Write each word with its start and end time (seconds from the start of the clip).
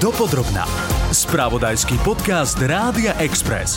Dopodrobná. 0.00 0.64
Spravodajský 1.12 2.00
podcast 2.00 2.56
Rádia 2.56 3.12
Express. 3.20 3.76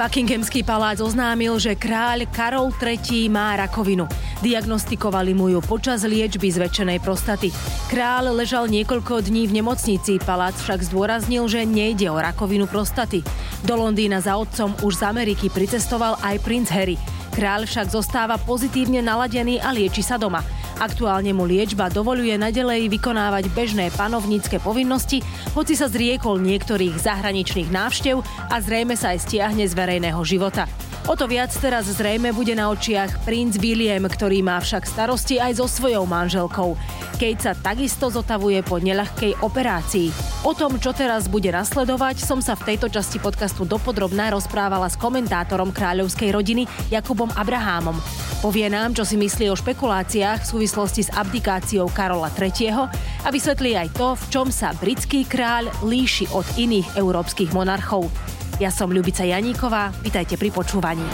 Buckinghamský 0.00 0.64
palác 0.64 1.04
oznámil, 1.04 1.60
že 1.60 1.76
kráľ 1.76 2.24
Karol 2.32 2.72
III 2.72 3.28
má 3.28 3.52
rakovinu. 3.60 4.08
Diagnostikovali 4.40 5.36
mu 5.36 5.52
ju 5.52 5.60
počas 5.60 6.08
liečby 6.08 6.48
zväčšenej 6.48 7.04
prostaty. 7.04 7.52
Kráľ 7.92 8.32
ležal 8.32 8.64
niekoľko 8.72 9.28
dní 9.28 9.44
v 9.52 9.60
nemocnici, 9.60 10.16
palác 10.24 10.56
však 10.56 10.88
zdôraznil, 10.88 11.44
že 11.52 11.68
nejde 11.68 12.08
o 12.08 12.16
rakovinu 12.16 12.64
prostaty. 12.64 13.20
Do 13.60 13.76
Londýna 13.76 14.24
za 14.24 14.40
otcom 14.40 14.72
už 14.80 15.04
z 15.04 15.04
Ameriky 15.04 15.52
pricestoval 15.52 16.16
aj 16.24 16.40
princ 16.40 16.72
Harry. 16.72 16.96
Kráľ 17.36 17.68
však 17.68 17.92
zostáva 17.92 18.40
pozitívne 18.40 19.04
naladený 19.04 19.60
a 19.60 19.68
lieči 19.68 20.00
sa 20.00 20.16
doma. 20.16 20.40
Aktuálne 20.76 21.32
mu 21.32 21.48
liečba 21.48 21.88
dovoluje 21.88 22.36
nadalej 22.36 22.92
vykonávať 22.92 23.48
bežné 23.56 23.88
panovnícke 23.96 24.60
povinnosti, 24.60 25.24
hoci 25.56 25.72
sa 25.72 25.88
zriekol 25.88 26.36
niektorých 26.44 27.00
zahraničných 27.00 27.72
návštev 27.72 28.20
a 28.52 28.56
zrejme 28.60 28.92
sa 28.92 29.16
aj 29.16 29.24
stiahne 29.24 29.64
z 29.64 29.72
verejného 29.72 30.20
života. 30.20 30.68
O 31.06 31.14
to 31.14 31.30
viac 31.30 31.54
teraz 31.54 31.86
zrejme 31.86 32.34
bude 32.34 32.50
na 32.58 32.66
očiach 32.66 33.22
princ 33.22 33.62
William, 33.62 34.02
ktorý 34.10 34.42
má 34.42 34.58
však 34.58 34.90
starosti 34.90 35.38
aj 35.38 35.62
so 35.62 35.70
svojou 35.70 36.02
manželkou. 36.02 36.74
Kate 37.14 37.46
sa 37.46 37.54
takisto 37.54 38.10
zotavuje 38.10 38.58
po 38.66 38.82
neľahkej 38.82 39.38
operácii. 39.38 40.10
O 40.42 40.50
tom, 40.50 40.82
čo 40.82 40.90
teraz 40.90 41.30
bude 41.30 41.54
nasledovať, 41.54 42.26
som 42.26 42.42
sa 42.42 42.58
v 42.58 42.74
tejto 42.74 42.90
časti 42.90 43.22
podcastu 43.22 43.62
dopodrobná 43.62 44.34
rozprávala 44.34 44.90
s 44.90 44.98
komentátorom 44.98 45.70
kráľovskej 45.70 46.34
rodiny 46.34 46.66
Jakubom 46.90 47.30
Abrahámom. 47.38 47.94
Povie 48.42 48.66
nám, 48.66 48.90
čo 48.90 49.06
si 49.06 49.14
myslí 49.14 49.46
o 49.46 49.54
špekuláciách 49.54 50.42
v 50.42 50.50
súvislosti 50.58 51.06
s 51.06 51.14
abdikáciou 51.14 51.86
Karola 51.86 52.34
III. 52.34 52.90
a 53.22 53.28
vysvetlí 53.30 53.78
aj 53.78 53.94
to, 53.94 54.18
v 54.18 54.24
čom 54.34 54.50
sa 54.50 54.74
britský 54.74 55.22
kráľ 55.22 55.70
líši 55.86 56.34
od 56.34 56.44
iných 56.58 56.98
európskych 56.98 57.54
monarchov. 57.54 58.10
Ja 58.56 58.72
som 58.72 58.88
Ľubica 58.88 59.20
Janíková, 59.20 59.92
vitajte 60.00 60.40
pri 60.40 60.48
počúvaní. 60.48 61.04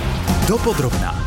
Dopodrobná. 0.46 1.21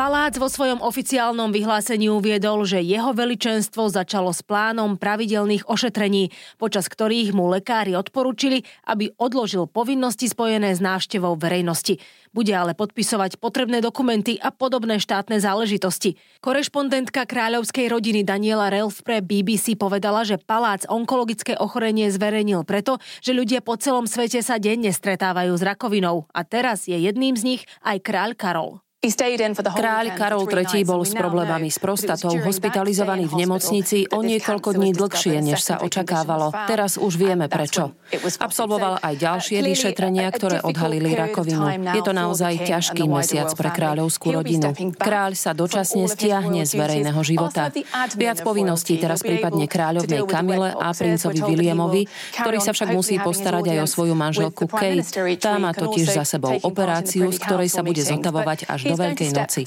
Palác 0.00 0.40
vo 0.40 0.48
svojom 0.48 0.80
oficiálnom 0.80 1.52
vyhlásení 1.52 2.08
uviedol, 2.08 2.64
že 2.64 2.80
jeho 2.80 3.12
veličenstvo 3.12 3.92
začalo 3.92 4.32
s 4.32 4.40
plánom 4.40 4.96
pravidelných 4.96 5.68
ošetrení, 5.68 6.32
počas 6.56 6.88
ktorých 6.88 7.36
mu 7.36 7.52
lekári 7.52 7.92
odporúčili, 7.92 8.64
aby 8.88 9.12
odložil 9.20 9.68
povinnosti 9.68 10.24
spojené 10.32 10.72
s 10.72 10.80
návštevou 10.80 11.36
verejnosti. 11.36 12.00
Bude 12.32 12.48
ale 12.56 12.72
podpisovať 12.72 13.36
potrebné 13.36 13.84
dokumenty 13.84 14.40
a 14.40 14.48
podobné 14.48 14.96
štátne 15.04 15.36
záležitosti. 15.36 16.16
Korešpondentka 16.40 17.28
kráľovskej 17.28 17.92
rodiny 17.92 18.24
Daniela 18.24 18.72
Relf 18.72 19.04
pre 19.04 19.20
BBC 19.20 19.76
povedala, 19.76 20.24
že 20.24 20.40
palác 20.40 20.88
onkologické 20.88 21.60
ochorenie 21.60 22.08
zverejnil 22.08 22.64
preto, 22.64 22.96
že 23.20 23.36
ľudia 23.36 23.60
po 23.60 23.76
celom 23.76 24.08
svete 24.08 24.40
sa 24.40 24.56
denne 24.56 24.96
stretávajú 24.96 25.52
s 25.52 25.60
rakovinou 25.60 26.24
a 26.32 26.40
teraz 26.40 26.88
je 26.88 26.96
jedným 26.96 27.36
z 27.36 27.44
nich 27.44 27.62
aj 27.84 28.00
kráľ 28.00 28.32
Karol. 28.32 28.80
Kráľ 29.00 30.12
Karol 30.12 30.44
III 30.44 30.84
bol 30.84 31.00
s 31.08 31.16
problémami 31.16 31.72
s 31.72 31.80
prostatou 31.80 32.36
hospitalizovaný 32.36 33.32
v 33.32 33.48
nemocnici 33.48 34.04
o 34.12 34.20
niekoľko 34.20 34.76
dní 34.76 34.92
dlhšie, 34.92 35.40
než 35.40 35.64
sa 35.64 35.80
očakávalo. 35.80 36.52
Teraz 36.68 37.00
už 37.00 37.16
vieme 37.16 37.48
prečo. 37.48 37.96
Absolvoval 38.12 39.00
aj 39.00 39.14
ďalšie 39.16 39.64
vyšetrenia, 39.64 40.28
ktoré 40.28 40.60
odhalili 40.60 41.16
rakovinu. 41.16 41.80
Je 41.96 42.02
to 42.04 42.12
naozaj 42.12 42.60
ťažký 42.60 43.08
mesiac 43.08 43.48
pre 43.56 43.72
kráľovskú 43.72 44.36
rodinu. 44.36 44.76
Kráľ 45.00 45.32
sa 45.32 45.56
dočasne 45.56 46.04
stiahne 46.04 46.68
z 46.68 46.76
verejného 46.76 47.24
života. 47.24 47.72
Viac 48.20 48.44
povinností 48.44 49.00
teraz 49.00 49.24
prípadne 49.24 49.64
kráľovnej 49.64 50.28
Kamile 50.28 50.76
a 50.76 50.92
princovi 50.92 51.40
Williamovi, 51.40 52.04
ktorý 52.36 52.60
sa 52.60 52.76
však 52.76 52.92
musí 52.92 53.16
postarať 53.16 53.64
aj 53.64 53.78
o 53.80 53.86
svoju 53.88 54.12
manželku 54.12 54.68
Kate. 54.68 55.08
Tá 55.40 55.56
má 55.56 55.72
totiž 55.72 56.20
za 56.20 56.28
sebou 56.28 56.52
operáciu, 56.60 57.32
z 57.32 57.40
ktorej 57.40 57.72
sa 57.72 57.80
bude 57.80 58.04
zotavovať 58.04 58.68
až 58.68 58.89
do 58.90 58.98
Veľkej 58.98 59.30
noci. 59.32 59.60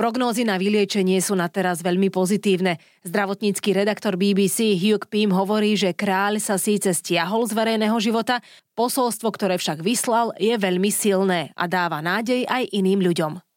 Prognózy 0.00 0.48
na 0.48 0.56
vyliečenie 0.56 1.20
sú 1.20 1.36
na 1.36 1.52
teraz 1.52 1.84
veľmi 1.84 2.08
pozitívne. 2.08 2.80
Zdravotnícky 3.04 3.76
redaktor 3.76 4.16
BBC 4.16 4.72
Hugh 4.80 5.04
Pym 5.04 5.28
hovorí, 5.28 5.76
že 5.76 5.92
kráľ 5.92 6.40
sa 6.40 6.56
síce 6.56 6.88
stiahol 6.96 7.44
z 7.44 7.52
verejného 7.52 8.00
života, 8.00 8.40
posolstvo, 8.80 9.28
ktoré 9.28 9.60
však 9.60 9.84
vyslal, 9.84 10.32
je 10.40 10.56
veľmi 10.56 10.88
silné 10.88 11.52
a 11.52 11.68
dáva 11.68 12.00
nádej 12.00 12.48
aj 12.48 12.72
iným 12.72 13.04
ľuďom. 13.04 13.49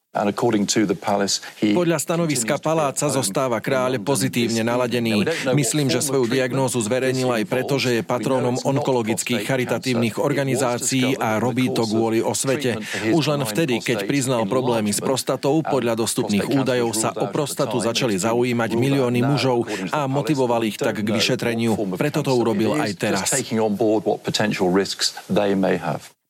Podľa 1.73 1.97
stanoviska 1.97 2.61
paláca 2.61 3.09
zostáva 3.09 3.57
kráľ 3.57 3.97
pozitívne 3.97 4.61
naladený. 4.61 5.25
Myslím, 5.57 5.89
že 5.89 6.05
svoju 6.05 6.29
diagnózu 6.29 6.77
zverejnil 6.85 7.33
aj 7.33 7.43
preto, 7.49 7.81
že 7.81 7.97
je 7.97 8.05
patrónom 8.05 8.53
onkologických 8.61 9.41
charitatívnych 9.41 10.21
organizácií 10.21 11.17
a 11.17 11.41
robí 11.41 11.73
to 11.73 11.89
kvôli 11.89 12.21
osvete. 12.21 12.77
Už 13.09 13.33
len 13.33 13.41
vtedy, 13.41 13.81
keď 13.81 14.05
priznal 14.05 14.45
problémy 14.45 14.93
s 14.93 15.01
prostatou, 15.01 15.65
podľa 15.65 15.97
dostupných 15.97 16.45
údajov 16.45 16.93
sa 16.93 17.09
o 17.17 17.33
prostatu 17.33 17.81
začali 17.81 18.13
zaujímať 18.13 18.69
milióny 18.77 19.25
mužov 19.25 19.65
a 19.89 20.05
motivoval 20.05 20.61
ich 20.61 20.77
tak 20.77 21.01
k 21.01 21.09
vyšetreniu. 21.09 21.73
Preto 21.97 22.21
to 22.21 22.37
urobil 22.37 22.77
aj 22.77 23.01
teraz. 23.01 23.33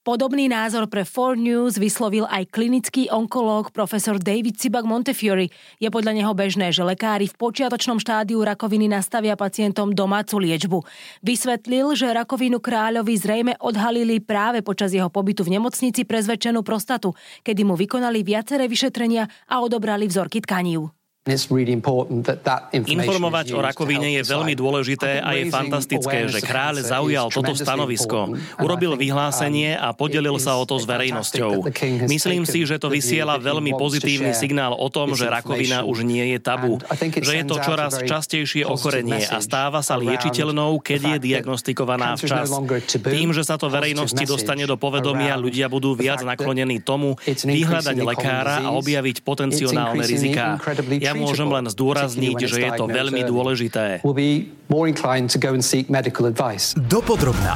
Podobný 0.03 0.51
názor 0.51 0.91
pre 0.91 1.07
4 1.07 1.39
News 1.39 1.79
vyslovil 1.79 2.27
aj 2.27 2.51
klinický 2.51 3.07
onkológ 3.07 3.71
profesor 3.71 4.19
David 4.19 4.59
Cibak 4.59 4.83
Montefiore. 4.83 5.47
Je 5.79 5.87
podľa 5.87 6.11
neho 6.11 6.35
bežné, 6.35 6.75
že 6.75 6.83
lekári 6.83 7.31
v 7.31 7.39
počiatočnom 7.39 8.03
štádiu 8.03 8.43
rakoviny 8.43 8.91
nastavia 8.91 9.39
pacientom 9.39 9.95
domácu 9.95 10.43
liečbu. 10.43 10.83
Vysvetlil, 11.23 11.95
že 11.95 12.11
rakovinu 12.11 12.59
kráľovi 12.59 13.15
zrejme 13.15 13.53
odhalili 13.63 14.19
práve 14.19 14.59
počas 14.59 14.91
jeho 14.91 15.07
pobytu 15.07 15.47
v 15.47 15.55
nemocnici 15.55 16.03
pre 16.03 16.19
zväčšenú 16.19 16.67
prostatu, 16.67 17.15
kedy 17.47 17.63
mu 17.63 17.79
vykonali 17.79 18.27
viaceré 18.27 18.67
vyšetrenia 18.67 19.31
a 19.47 19.63
odobrali 19.63 20.03
vzorky 20.03 20.43
tkanív. 20.43 21.02
Informovať 22.83 23.55
o 23.55 23.63
rakovine 23.63 24.19
je 24.19 24.27
veľmi 24.27 24.59
dôležité 24.59 25.23
a 25.23 25.39
je 25.39 25.47
fantastické, 25.47 26.27
že 26.27 26.43
kráľ 26.43 26.83
zaujal 26.83 27.31
toto 27.31 27.55
stanovisko. 27.55 28.35
Urobil 28.59 28.99
vyhlásenie 28.99 29.79
a 29.79 29.95
podelil 29.95 30.35
sa 30.35 30.59
o 30.59 30.67
to 30.67 30.75
s 30.75 30.83
verejnosťou. 30.83 31.63
Myslím 32.11 32.43
si, 32.43 32.67
že 32.67 32.75
to 32.75 32.91
vysiela 32.91 33.39
veľmi 33.39 33.71
pozitívny 33.71 34.35
signál 34.35 34.75
o 34.75 34.91
tom, 34.91 35.15
že 35.15 35.31
rakovina 35.31 35.87
už 35.87 36.03
nie 36.03 36.35
je 36.35 36.43
tabu. 36.43 36.83
Že 36.99 37.33
je 37.39 37.43
to 37.47 37.55
čoraz 37.63 38.03
častejšie 38.03 38.67
ochorenie 38.67 39.23
a 39.23 39.39
stáva 39.39 39.79
sa 39.79 39.95
liečiteľnou, 39.95 40.75
keď 40.83 40.99
je 41.07 41.17
diagnostikovaná 41.23 42.19
včas. 42.19 42.51
Tým, 42.99 43.31
že 43.31 43.47
sa 43.47 43.55
to 43.55 43.71
verejnosti 43.71 44.27
dostane 44.27 44.67
do 44.67 44.75
povedomia, 44.75 45.39
ľudia 45.39 45.71
budú 45.71 45.95
viac 45.95 46.19
naklonení 46.19 46.83
tomu 46.83 47.15
vyhľadať 47.23 47.95
lekára 47.95 48.67
a 48.67 48.75
objaviť 48.75 49.23
potenciálne 49.23 50.03
riziká. 50.03 50.59
Ja 50.99 51.12
môžem 51.15 51.49
len 51.49 51.65
zdôrazniť, 51.69 52.37
že 52.49 52.59
je 52.65 52.71
to 52.73 52.85
veľmi 52.89 53.21
dôležité. 53.25 54.01
Dopodrobná. 56.77 57.53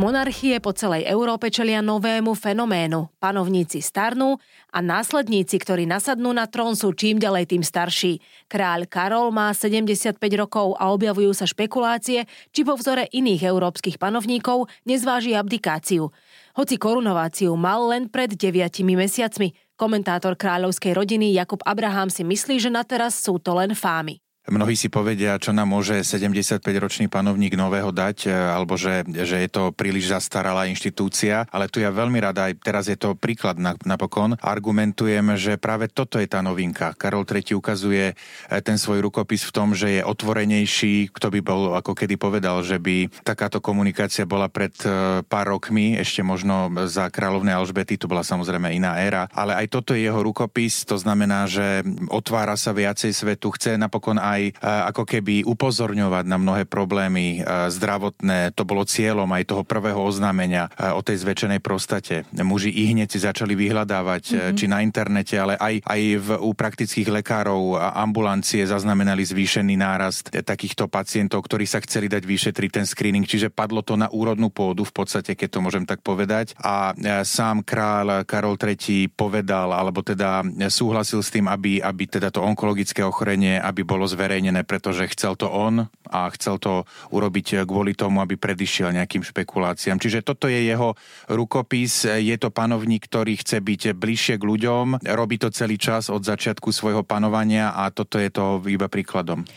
Monarchie 0.00 0.56
po 0.64 0.72
celej 0.72 1.04
Európe 1.04 1.52
čelia 1.52 1.84
novému 1.84 2.32
fenoménu. 2.32 3.12
Panovníci 3.20 3.84
starnú 3.84 4.40
a 4.72 4.80
následníci, 4.80 5.60
ktorí 5.60 5.84
nasadnú 5.84 6.32
na 6.32 6.48
trón, 6.48 6.72
sú 6.72 6.96
čím 6.96 7.20
ďalej 7.20 7.52
tým 7.52 7.60
starší. 7.60 8.16
Kráľ 8.48 8.88
Karol 8.88 9.28
má 9.28 9.52
75 9.52 10.16
rokov 10.40 10.72
a 10.80 10.88
objavujú 10.88 11.36
sa 11.36 11.44
špekulácie, 11.44 12.24
či 12.48 12.60
po 12.64 12.80
vzore 12.80 13.12
iných 13.12 13.44
európskych 13.44 14.00
panovníkov 14.00 14.72
nezváži 14.88 15.36
abdikáciu. 15.36 16.08
Hoci 16.56 16.80
korunováciu 16.80 17.52
mal 17.60 17.92
len 17.92 18.08
pred 18.08 18.32
9 18.32 18.80
mesiacmi, 18.80 19.52
Komentátor 19.80 20.36
kráľovskej 20.36 20.92
rodiny 20.92 21.32
Jakub 21.32 21.64
Abraham 21.64 22.12
si 22.12 22.20
myslí, 22.20 22.60
že 22.60 22.68
na 22.68 22.84
teraz 22.84 23.16
sú 23.16 23.40
to 23.40 23.56
len 23.56 23.72
fámy. 23.72 24.20
Mnohí 24.48 24.72
si 24.72 24.88
povedia, 24.88 25.36
čo 25.36 25.52
nám 25.52 25.68
môže 25.68 26.00
75-ročný 26.00 27.12
panovník 27.12 27.60
nového 27.60 27.92
dať, 27.92 28.24
e, 28.24 28.32
alebo 28.32 28.72
že, 28.80 29.04
že 29.04 29.36
je 29.36 29.50
to 29.52 29.68
príliš 29.68 30.16
zastaralá 30.16 30.64
inštitúcia, 30.64 31.44
ale 31.52 31.68
tu 31.68 31.84
ja 31.84 31.92
veľmi 31.92 32.16
rada, 32.24 32.48
aj 32.48 32.56
teraz 32.64 32.88
je 32.88 32.96
to 32.96 33.12
príklad 33.12 33.60
napokon, 33.60 34.40
argumentujem, 34.40 35.36
že 35.36 35.60
práve 35.60 35.92
toto 35.92 36.16
je 36.16 36.24
tá 36.24 36.40
novinka. 36.40 36.96
Karol 36.96 37.28
III 37.28 37.52
ukazuje 37.52 38.16
e, 38.16 38.54
ten 38.64 38.80
svoj 38.80 39.04
rukopis 39.04 39.44
v 39.44 39.52
tom, 39.52 39.76
že 39.76 40.00
je 40.00 40.08
otvorenejší, 40.08 41.12
kto 41.12 41.36
by 41.36 41.40
bol 41.44 41.76
ako 41.76 41.92
kedy 41.92 42.16
povedal, 42.16 42.64
že 42.64 42.80
by 42.80 43.12
takáto 43.20 43.60
komunikácia 43.60 44.24
bola 44.24 44.48
pred 44.48 44.72
e, 44.88 45.20
pár 45.20 45.52
rokmi, 45.52 46.00
ešte 46.00 46.24
možno 46.24 46.72
za 46.88 47.12
kráľovnej 47.12 47.60
Alžbety, 47.60 48.00
to 48.00 48.08
bola 48.08 48.24
samozrejme 48.24 48.72
iná 48.72 49.04
éra, 49.04 49.28
ale 49.36 49.52
aj 49.52 49.68
toto 49.68 49.92
je 49.92 50.08
jeho 50.08 50.24
rukopis, 50.24 50.88
to 50.88 50.96
znamená, 50.96 51.44
že 51.44 51.84
otvára 52.08 52.56
sa 52.56 52.72
viacej 52.72 53.12
svetu, 53.12 53.52
chce 53.52 53.76
napokon 53.76 54.29
aj 54.30 54.42
ako 54.62 55.02
keby 55.06 55.42
upozorňovať 55.42 56.24
na 56.30 56.38
mnohé 56.38 56.64
problémy 56.66 57.42
zdravotné. 57.46 58.54
To 58.54 58.62
bolo 58.62 58.86
cieľom 58.86 59.26
aj 59.34 59.50
toho 59.50 59.62
prvého 59.66 59.98
oznámenia 59.98 60.70
o 60.94 61.02
tej 61.02 61.26
zväčšenej 61.26 61.60
prostate. 61.62 62.22
Muži 62.38 62.70
i 62.70 62.94
hneď 62.94 63.10
si 63.10 63.18
začali 63.22 63.58
vyhľadávať 63.58 64.24
mm-hmm. 64.30 64.56
či 64.56 64.64
na 64.70 64.78
internete, 64.80 65.34
ale 65.34 65.58
aj, 65.58 65.82
aj 65.84 66.00
v, 66.20 66.28
u 66.38 66.50
praktických 66.54 67.10
lekárov 67.10 67.80
a 67.80 67.98
ambulancie 68.02 68.62
zaznamenali 68.62 69.26
zvýšený 69.26 69.74
nárast 69.74 70.30
takýchto 70.30 70.86
pacientov, 70.86 71.42
ktorí 71.44 71.66
sa 71.66 71.82
chceli 71.82 72.06
dať 72.06 72.22
vyšetriť 72.22 72.70
ten 72.70 72.86
screening, 72.86 73.26
čiže 73.26 73.50
padlo 73.50 73.82
to 73.82 73.98
na 73.98 74.06
úrodnú 74.12 74.52
pôdu 74.52 74.86
v 74.86 74.94
podstate, 74.94 75.34
keď 75.34 75.48
to 75.58 75.64
môžem 75.64 75.84
tak 75.88 76.04
povedať. 76.04 76.54
A 76.62 76.94
sám 77.26 77.66
kráľ 77.66 78.22
Karol 78.28 78.54
III 78.60 79.10
povedal, 79.12 79.72
alebo 79.74 80.04
teda 80.04 80.44
súhlasil 80.68 81.24
s 81.24 81.32
tým, 81.32 81.48
aby, 81.48 81.82
aby 81.82 82.04
teda 82.06 82.30
to 82.30 82.44
onkologické 82.44 83.02
ochorenie, 83.02 83.58
aby 83.58 83.82
bolo 83.82 84.06
zverejnené, 84.20 84.68
pretože 84.68 85.08
chcel 85.16 85.32
to 85.32 85.48
on 85.48 85.88
a 86.12 86.28
chcel 86.36 86.60
to 86.60 86.84
urobiť 87.08 87.64
kvôli 87.64 87.96
tomu, 87.96 88.20
aby 88.20 88.36
predišiel 88.36 88.92
nejakým 88.92 89.24
špekuláciám. 89.24 89.96
Čiže 89.96 90.20
toto 90.20 90.44
je 90.44 90.60
jeho 90.60 90.92
rukopis. 91.32 92.04
Je 92.04 92.36
to 92.36 92.52
panovník, 92.52 93.08
ktorý 93.08 93.40
chce 93.40 93.64
byť 93.64 93.96
bližšie 93.96 94.36
k 94.36 94.44
ľuďom, 94.44 95.00
robí 95.16 95.40
to 95.40 95.48
celý 95.48 95.80
čas 95.80 96.12
od 96.12 96.20
začiatku 96.20 96.68
svojho 96.68 97.00
panovania 97.00 97.72
a 97.72 97.88
toto 97.88 98.20
je 98.20 98.28
to 98.28 98.60
iba 98.68 98.92
príkladom. 98.92 99.48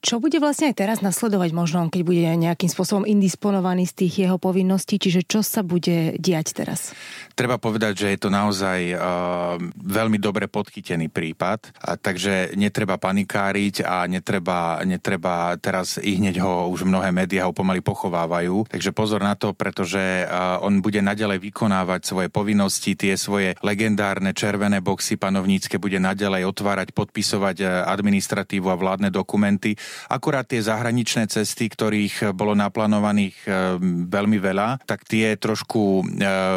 Čo 0.00 0.16
bude 0.16 0.40
vlastne 0.40 0.72
aj 0.72 0.80
teraz 0.80 0.98
nasledovať 1.04 1.52
možno, 1.52 1.92
keď 1.92 2.02
bude 2.08 2.24
nejakým 2.24 2.72
spôsobom 2.72 3.04
indisponovaný 3.04 3.84
z 3.84 3.94
tých 4.00 4.14
jeho 4.24 4.40
povinností, 4.40 4.96
čiže 4.96 5.28
čo 5.28 5.44
sa 5.44 5.60
bude 5.60 6.16
diať 6.16 6.56
teraz? 6.56 6.96
Treba 7.36 7.60
povedať, 7.60 8.04
že 8.04 8.06
je 8.16 8.18
to 8.24 8.32
naozaj 8.32 8.96
uh, 8.96 9.60
veľmi 9.76 10.16
dobre 10.16 10.48
podchytený 10.48 11.12
prípad, 11.12 11.76
a 11.84 12.00
takže 12.00 12.56
netreba 12.56 12.96
panikáriť 12.96 13.84
a 13.84 14.08
netreba, 14.08 14.80
netreba 14.88 15.52
teraz 15.60 16.00
i 16.00 16.16
hneď 16.16 16.40
ho 16.40 16.72
už 16.72 16.88
mnohé 16.88 17.12
médiá 17.12 17.44
ho 17.44 17.52
pomaly 17.52 17.84
pochovávajú. 17.84 18.72
Takže 18.72 18.96
pozor 18.96 19.20
na 19.20 19.36
to, 19.36 19.52
pretože 19.52 20.00
uh, 20.24 20.64
on 20.64 20.80
bude 20.80 21.04
naďalej 21.04 21.44
vykonávať 21.44 22.08
svoje 22.08 22.32
povinnosti, 22.32 22.96
tie 22.96 23.20
svoje 23.20 23.52
legendárne 23.60 24.32
červené 24.32 24.80
boxy 24.80 25.20
panovnícke 25.20 25.76
bude 25.76 26.00
naďalej 26.00 26.48
otvárať, 26.48 26.96
podpisovať 26.96 27.56
uh, 27.60 27.68
administratívu 27.84 28.64
a 28.72 28.80
vládne 28.80 29.12
dokumenty 29.12 29.76
Akurát 30.08 30.46
tie 30.46 30.62
zahraničné 30.62 31.26
cesty, 31.30 31.70
ktorých 31.70 32.32
bolo 32.36 32.54
naplánovaných 32.54 33.36
e, 33.44 33.48
veľmi 34.06 34.38
veľa, 34.38 34.84
tak 34.86 35.06
tie 35.06 35.34
trošku 35.34 36.02
e, 36.02 36.02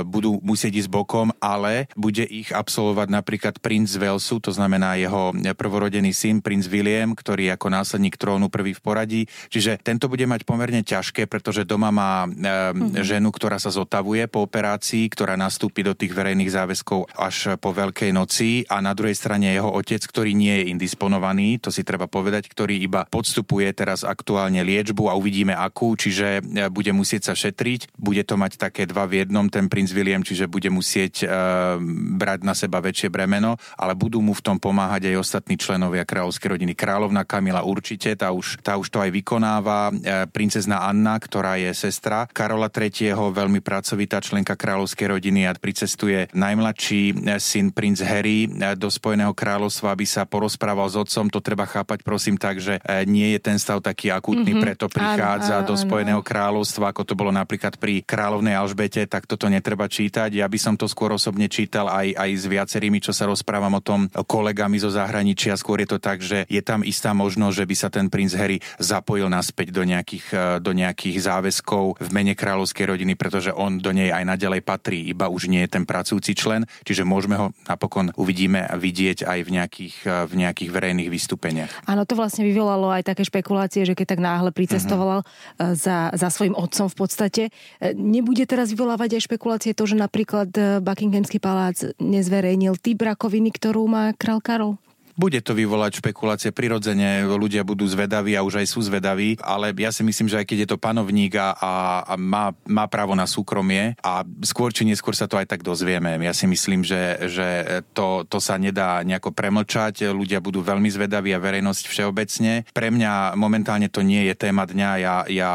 budú 0.05 0.37
musieť 0.43 0.85
ísť 0.85 0.89
bokom, 0.91 1.33
ale 1.41 1.89
bude 1.97 2.23
ich 2.23 2.53
absolvovať 2.53 3.07
napríklad 3.09 3.55
princ 3.59 3.89
Walesu, 3.97 4.39
to 4.43 4.51
znamená 4.53 4.95
jeho 4.99 5.33
prvorodený 5.33 6.11
syn, 6.13 6.39
princ 6.43 6.69
William, 6.69 7.15
ktorý 7.15 7.55
ako 7.55 7.67
následník 7.71 8.19
trónu 8.19 8.51
prvý 8.51 8.77
v 8.77 8.81
poradí. 8.83 9.21
Čiže 9.49 9.81
tento 9.81 10.11
bude 10.11 10.27
mať 10.29 10.45
pomerne 10.45 10.85
ťažké, 10.85 11.25
pretože 11.25 11.65
doma 11.65 11.89
má 11.89 12.27
mm-hmm. 12.27 13.01
ženu, 13.01 13.33
ktorá 13.33 13.57
sa 13.57 13.73
zotavuje 13.73 14.27
po 14.29 14.45
operácii, 14.45 15.09
ktorá 15.09 15.33
nastúpi 15.39 15.81
do 15.81 15.97
tých 15.97 16.13
verejných 16.13 16.51
záväzkov 16.53 17.15
až 17.17 17.57
po 17.57 17.73
Veľkej 17.73 18.11
noci 18.13 18.67
a 18.69 18.83
na 18.83 18.93
druhej 18.93 19.17
strane 19.17 19.49
jeho 19.49 19.71
otec, 19.73 20.03
ktorý 20.03 20.37
nie 20.37 20.61
je 20.61 20.69
indisponovaný, 20.75 21.57
to 21.57 21.73
si 21.73 21.81
treba 21.81 22.05
povedať, 22.05 22.45
ktorý 22.51 22.77
iba 22.77 23.07
po 23.07 23.22
podstupuje 23.23 23.71
teraz 23.71 24.03
aktuálne 24.03 24.59
liečbu 24.67 25.07
a 25.07 25.15
uvidíme 25.15 25.55
akú, 25.55 25.95
čiže 25.95 26.43
e, 26.43 26.67
bude 26.67 26.91
musieť 26.91 27.31
sa 27.31 27.33
šetriť. 27.39 27.95
Bude 27.95 28.19
to 28.27 28.35
mať 28.35 28.59
také 28.59 28.83
dva 28.83 29.07
v 29.07 29.23
jednom, 29.23 29.47
ten 29.47 29.71
princ 29.71 29.95
William, 29.95 30.19
čiže 30.19 30.51
bude 30.51 30.67
musieť 30.67 31.23
uh, 31.23 31.79
brať 32.19 32.43
na 32.43 32.51
seba 32.51 32.83
väčšie 32.83 33.07
bremeno, 33.07 33.55
ale 33.79 33.95
budú 33.95 34.19
mu 34.19 34.35
v 34.35 34.43
tom 34.43 34.57
pomáhať 34.59 35.07
aj 35.13 35.23
ostatní 35.23 35.55
členovia 35.55 36.03
kráľovskej 36.03 36.57
rodiny. 36.57 36.73
Kráľovna 36.75 37.23
Kamila 37.23 37.63
určite, 37.63 38.11
tá 38.17 38.33
už, 38.35 38.59
tá 38.59 38.75
už 38.75 38.91
to 38.91 38.99
aj 38.99 39.13
vykonáva. 39.13 39.93
Uh, 39.93 40.27
princezna 40.27 40.83
Anna, 40.83 41.15
ktorá 41.15 41.55
je 41.61 41.71
sestra 41.71 42.27
Karola 42.27 42.67
III, 42.67 43.15
veľmi 43.15 43.63
pracovitá 43.63 44.19
členka 44.19 44.59
kráľovskej 44.59 45.15
rodiny 45.15 45.47
a 45.47 45.55
pricestuje 45.55 46.27
najmladší 46.35 47.15
syn 47.39 47.71
princ 47.71 48.03
Harry 48.03 48.49
do 48.75 48.89
Spojeného 48.91 49.31
kráľovstva, 49.31 49.93
aby 49.95 50.03
sa 50.03 50.27
porozprával 50.27 50.89
s 50.89 50.97
otcom. 50.97 51.29
To 51.29 51.39
treba 51.39 51.69
chápať 51.69 52.01
prosím 52.01 52.35
tak, 52.35 52.57
že 52.59 52.81
nie 53.13 53.37
je 53.37 53.39
ten 53.45 53.61
stav 53.61 53.77
taký 53.85 54.09
akútny, 54.09 54.57
mm-hmm. 54.57 54.65
preto 54.65 54.85
prichádza 54.89 55.61
áno, 55.61 55.69
áno, 55.69 55.69
do 55.69 55.75
Spojeného 55.77 56.21
kráľovstva, 56.25 56.89
ako 56.89 57.05
to 57.05 57.13
bolo 57.13 57.29
napríklad 57.29 57.77
pri 57.77 58.01
kráľovnej 58.01 58.57
Alžbete, 58.57 59.05
tak 59.05 59.29
toto 59.29 59.45
netreba 59.45 59.85
čítať. 59.85 60.33
Ja 60.33 60.49
by 60.49 60.57
som 60.57 60.73
to 60.73 60.89
skôr 60.89 61.13
osobne 61.13 61.45
čítal 61.45 61.85
aj, 61.85 62.17
aj 62.17 62.29
s 62.33 62.45
viacerými, 62.49 62.97
čo 62.97 63.13
sa 63.13 63.29
rozprávam 63.29 63.77
o 63.77 63.85
tom 63.85 64.09
kolegami 64.09 64.81
zo 64.81 64.89
zahraničia. 64.89 65.53
Skôr 65.53 65.85
je 65.85 65.93
to 65.93 65.99
tak, 66.01 66.25
že 66.25 66.49
je 66.49 66.61
tam 66.65 66.81
istá 66.81 67.13
možnosť, 67.13 67.55
že 67.61 67.69
by 67.69 67.75
sa 67.77 67.89
ten 67.93 68.09
princ 68.09 68.33
Harry 68.33 68.57
zapojil 68.81 69.29
naspäť 69.29 69.69
do 69.69 69.83
nejakých, 69.85 70.25
e, 70.33 70.43
do 70.63 70.71
nejakých 70.73 71.17
záväzkov 71.21 72.01
v 72.01 72.09
mene 72.09 72.33
kráľovskej 72.33 72.89
rodiny, 72.89 73.13
pretože 73.13 73.53
on 73.53 73.77
do 73.77 73.91
nej 73.93 74.09
aj 74.09 74.23
naďalej 74.25 74.65
patrí, 74.65 75.05
iba 75.11 75.29
už 75.29 75.51
nie 75.51 75.61
je 75.67 75.73
ten 75.77 75.83
pracujúci 75.83 76.33
člen, 76.33 76.65
čiže 76.87 77.05
môžeme 77.05 77.35
ho 77.37 77.47
napokon 77.67 78.15
uvidíme 78.15 78.63
a 78.63 78.73
vidieť 78.79 79.27
aj 79.27 79.39
v 79.43 79.49
nejakých, 79.53 79.95
e, 80.07 80.09
v 80.25 80.33
nejakých 80.39 80.69
verejných 80.71 81.09
vystúpeniach. 81.11 81.71
Áno, 81.85 82.07
to 82.07 82.15
vlastne 82.15 82.47
vyvolalo 82.47 82.89
aj 82.89 83.02
aj 83.03 83.11
také 83.11 83.27
špekulácie, 83.27 83.83
že 83.83 83.91
keď 83.91 84.15
tak 84.15 84.21
náhle 84.23 84.55
pricestoval 84.55 85.27
uh-huh. 85.27 85.75
za, 85.75 86.15
za 86.15 86.31
svojim 86.31 86.55
otcom 86.55 86.87
v 86.87 86.95
podstate. 86.95 87.43
E, 87.83 87.91
nebude 87.91 88.47
teraz 88.47 88.71
vyvolávať 88.71 89.19
aj 89.19 89.25
špekulácie 89.27 89.75
to, 89.75 89.83
že 89.83 89.99
napríklad 89.99 90.47
e, 90.55 90.79
Buckinghamský 90.79 91.43
palác 91.43 91.91
nezverejnil 91.99 92.79
typ 92.79 93.03
rakoviny, 93.03 93.51
ktorú 93.51 93.83
má 93.91 94.15
král 94.15 94.39
Karol? 94.39 94.79
Bude 95.13 95.39
to 95.45 95.53
vyvolať 95.53 96.01
špekulácie 96.01 96.49
prirodzene, 96.49 97.21
ľudia 97.29 97.61
budú 97.61 97.85
zvedaví 97.85 98.33
a 98.33 98.41
už 98.41 98.65
aj 98.65 98.67
sú 98.73 98.81
zvedaví, 98.81 99.37
ale 99.45 99.69
ja 99.77 99.93
si 99.93 100.01
myslím, 100.01 100.25
že 100.25 100.41
aj 100.41 100.45
keď 100.49 100.57
je 100.65 100.69
to 100.73 100.81
panovník 100.81 101.37
a, 101.37 101.53
a 102.01 102.13
má, 102.17 102.49
má 102.65 102.89
právo 102.89 103.13
na 103.13 103.29
súkromie 103.29 103.93
a 104.01 104.25
skôr 104.41 104.73
či 104.73 104.89
neskôr 104.89 105.13
sa 105.13 105.29
to 105.29 105.37
aj 105.37 105.45
tak 105.45 105.61
dozvieme. 105.61 106.17
Ja 106.17 106.33
si 106.33 106.49
myslím, 106.49 106.81
že, 106.81 107.29
že 107.29 107.47
to, 107.93 108.25
to 108.25 108.41
sa 108.41 108.57
nedá 108.57 109.05
nejako 109.05 109.35
premlčať, 109.35 110.09
ľudia 110.09 110.41
budú 110.41 110.65
veľmi 110.65 110.89
zvedaví 110.89 111.29
a 111.35 111.43
verejnosť 111.43 111.83
všeobecne. 111.85 112.65
Pre 112.73 112.89
mňa 112.89 113.37
momentálne 113.37 113.93
to 113.93 114.01
nie 114.01 114.25
je 114.25 114.33
téma 114.33 114.65
dňa, 114.65 114.89
ja, 114.97 115.15
ja 115.29 115.51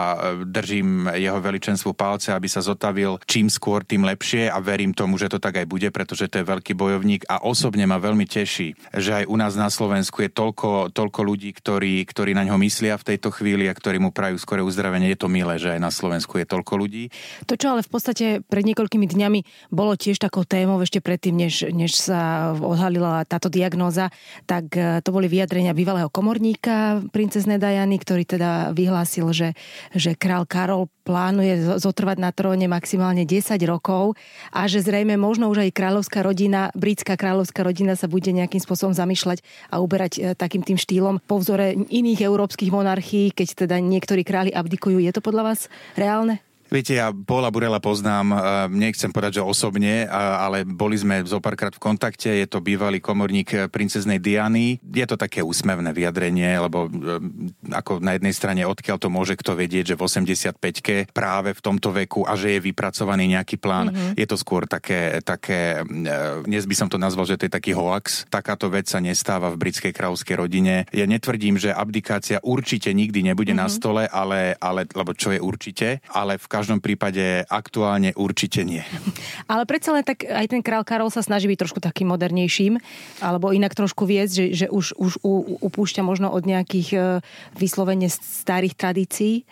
držím 0.46 1.10
jeho 1.18 1.42
veličenstvu 1.42 1.98
palce, 1.98 2.30
aby 2.30 2.46
sa 2.46 2.62
zotavil 2.62 3.18
čím 3.26 3.50
skôr, 3.50 3.82
tým 3.82 4.06
lepšie 4.06 4.46
a 4.52 4.62
verím 4.62 4.94
tomu, 4.94 5.18
že 5.18 5.26
to 5.26 5.42
tak 5.42 5.58
aj 5.58 5.66
bude, 5.66 5.88
pretože 5.90 6.30
to 6.30 6.40
je 6.40 6.46
veľký 6.46 6.78
bojovník 6.78 7.26
a 7.26 7.42
osobne 7.42 7.84
ma 7.90 7.98
veľmi 7.98 8.22
teší, 8.22 8.94
že 8.94 9.22
aj 9.22 9.24
u 9.26 9.36
nás 9.36 9.47
nás 9.48 9.56
na 9.56 9.72
Slovensku 9.72 10.20
je 10.20 10.28
toľko, 10.28 10.92
toľko 10.92 11.20
ľudí, 11.24 11.56
ktorí, 11.56 12.04
ktorí 12.04 12.36
na 12.36 12.44
ňo 12.44 12.60
myslia 12.60 13.00
v 13.00 13.16
tejto 13.16 13.32
chvíli 13.32 13.64
a 13.64 13.72
ktorí 13.72 13.96
mu 13.96 14.12
prajú 14.12 14.36
skore 14.36 14.60
uzdravenie. 14.60 15.08
Je 15.08 15.24
to 15.24 15.32
milé, 15.32 15.56
že 15.56 15.72
aj 15.72 15.80
na 15.80 15.88
Slovensku 15.88 16.36
je 16.36 16.44
toľko 16.44 16.76
ľudí. 16.76 17.08
To, 17.48 17.56
čo 17.56 17.72
ale 17.72 17.80
v 17.80 17.88
podstate 17.88 18.26
pred 18.44 18.64
niekoľkými 18.68 19.08
dňami 19.08 19.72
bolo 19.72 19.96
tiež 19.96 20.20
takou 20.20 20.44
témou 20.44 20.76
ešte 20.84 21.00
predtým, 21.00 21.32
než, 21.32 21.64
než 21.72 21.96
sa 21.96 22.52
odhalila 22.52 23.24
táto 23.24 23.48
diagnóza, 23.48 24.12
tak 24.44 24.68
e, 24.76 25.00
to 25.00 25.08
boli 25.16 25.32
vyjadrenia 25.32 25.72
bývalého 25.72 26.12
komorníka 26.12 27.00
princeznej 27.08 27.56
Dajany, 27.56 27.96
ktorý 27.96 28.28
teda 28.28 28.76
vyhlásil, 28.76 29.32
že, 29.32 29.56
že 29.96 30.12
král 30.12 30.44
Karol 30.44 30.92
plánuje 31.08 31.80
zotrvať 31.80 32.20
na 32.20 32.36
tróne 32.36 32.68
maximálne 32.68 33.24
10 33.24 33.56
rokov 33.64 34.12
a 34.52 34.68
že 34.68 34.84
zrejme 34.84 35.16
možno 35.16 35.48
už 35.48 35.64
aj 35.64 35.72
kráľovská 35.72 36.20
rodina, 36.20 36.68
britská 36.76 37.16
kráľovská 37.16 37.64
rodina 37.64 37.96
sa 37.96 38.12
bude 38.12 38.28
nejakým 38.28 38.60
spôsobom 38.60 38.92
zamýšľať 38.92 39.37
uberať 39.38 39.70
a 39.70 39.76
uberať 39.80 40.12
e, 40.18 40.20
takým 40.34 40.62
tým 40.62 40.78
štýlom 40.78 41.22
po 41.22 41.38
vzore 41.38 41.74
iných 41.74 42.20
európskych 42.24 42.70
monarchií, 42.72 43.30
keď 43.30 43.66
teda 43.66 43.76
niektorí 43.78 44.22
králi 44.26 44.50
abdikujú. 44.50 44.98
Je 44.98 45.12
to 45.14 45.22
podľa 45.22 45.54
vás 45.54 45.60
reálne? 45.94 46.47
Viete, 46.68 47.00
ja 47.00 47.08
Paula 47.10 47.48
Burela 47.48 47.80
poznám, 47.80 48.32
e, 48.32 48.36
nechcem 48.76 49.08
povedať, 49.08 49.40
že 49.40 49.42
osobne, 49.44 50.04
ale 50.12 50.68
boli 50.68 51.00
sme 51.00 51.24
zo 51.24 51.40
párkrát 51.40 51.72
v 51.72 51.80
kontakte, 51.80 52.28
je 52.28 52.44
to 52.44 52.60
bývalý 52.60 53.00
komorník 53.00 53.48
e, 53.56 53.58
princeznej 53.72 54.20
Diany. 54.20 54.76
Je 54.84 55.06
to 55.08 55.16
také 55.16 55.40
úsmevné 55.40 55.96
vyjadrenie, 55.96 56.60
lebo 56.60 56.92
ako 57.72 58.04
na 58.04 58.20
jednej 58.20 58.34
strane 58.36 58.62
odkiaľ 58.68 59.00
to 59.00 59.08
môže 59.08 59.40
kto 59.40 59.56
vedieť, 59.56 59.94
že 59.94 59.96
v 59.96 60.04
85-ke 60.04 60.96
práve 61.16 61.56
v 61.56 61.60
tomto 61.64 61.88
veku 61.88 62.28
a 62.28 62.36
že 62.36 62.60
je 62.60 62.64
vypracovaný 62.68 63.32
nejaký 63.32 63.56
plán, 63.56 63.88
mm-hmm. 63.88 64.12
je 64.20 64.26
to 64.28 64.36
skôr 64.36 64.68
také, 64.68 65.24
také, 65.24 65.80
dnes 66.44 66.68
by 66.68 66.76
som 66.76 66.88
to 66.92 67.00
nazval, 67.00 67.24
že 67.24 67.40
to 67.40 67.48
je 67.48 67.56
taký 67.56 67.72
hoax. 67.72 68.28
Takáto 68.28 68.68
vec 68.68 68.92
sa 68.92 69.00
nestáva 69.00 69.48
v 69.48 69.60
britskej 69.60 69.96
kráľovskej 69.96 70.36
rodine. 70.36 70.84
Ja 70.92 71.08
netvrdím, 71.08 71.56
že 71.56 71.72
abdikácia 71.72 72.44
určite 72.44 72.92
nikdy 72.92 73.24
nebude 73.24 73.56
mm-hmm. 73.56 73.64
na 73.64 73.72
mhm. 73.72 73.74
stole, 73.74 74.02
ale, 74.04 74.52
ale, 74.60 74.84
lebo 74.92 75.16
čo 75.16 75.32
je 75.32 75.40
určite, 75.40 76.04
ale 76.12 76.36
v 76.36 76.46
každom 76.58 76.82
prípade 76.82 77.46
aktuálne 77.46 78.10
určite 78.18 78.66
nie. 78.66 78.82
Ale 79.46 79.62
predsa 79.62 79.94
len 79.94 80.02
tak 80.02 80.26
aj 80.26 80.50
ten 80.50 80.58
král 80.58 80.82
Karol 80.82 81.14
sa 81.14 81.22
snaží 81.22 81.46
byť 81.46 81.58
trošku 81.62 81.78
takým 81.78 82.10
modernejším, 82.10 82.82
alebo 83.22 83.54
inak 83.54 83.78
trošku 83.78 84.02
viesť, 84.02 84.32
že, 84.34 84.46
že 84.50 84.66
už, 84.66 84.98
už 84.98 85.12
upúšťa 85.62 86.02
možno 86.02 86.34
od 86.34 86.42
nejakých 86.42 86.88
e, 86.90 86.98
vyslovene 87.54 88.10
starých 88.10 88.74
tradícií. 88.74 89.46